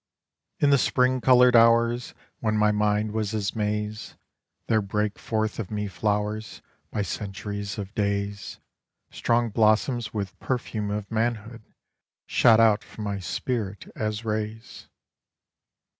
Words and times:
In 0.59 0.71
the 0.71 0.79
spring 0.79 1.21
coloured 1.21 1.55
hours 1.55 2.15
When 2.39 2.57
my 2.57 2.71
mind 2.71 3.11
was 3.11 3.35
as 3.35 3.55
May's, 3.55 4.15
There 4.65 4.81
brake 4.81 5.19
forth 5.19 5.59
of 5.59 5.69
me 5.69 5.87
flowers 5.87 6.63
By 6.89 7.03
centuries 7.03 7.77
of 7.77 7.93
days, 7.93 8.59
Strong 9.11 9.51
blossoms 9.51 10.11
with 10.11 10.39
perfume 10.39 10.89
of 10.89 11.11
manhood, 11.11 11.61
shot 12.25 12.59
out 12.59 12.83
from 12.83 13.03
my 13.03 13.19
spirit 13.19 13.91
as 13.95 14.25
rays. 14.25 14.87